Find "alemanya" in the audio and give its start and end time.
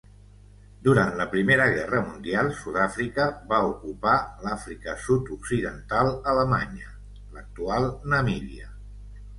6.35-6.97